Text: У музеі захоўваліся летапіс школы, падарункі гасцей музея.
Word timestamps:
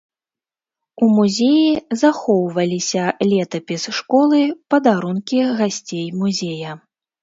У 1.03 1.09
музеі 1.17 1.69
захоўваліся 2.01 3.03
летапіс 3.31 3.83
школы, 4.01 4.43
падарункі 4.75 5.49
гасцей 5.63 6.13
музея. 6.21 6.71